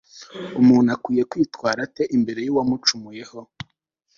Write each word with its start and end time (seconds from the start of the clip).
umuntu 0.61 0.89
akwiye 0.95 1.23
kwitwara 1.31 1.79
ate 1.87 2.03
imbere 2.15 2.39
y'uwamucumuyeho 2.43 3.39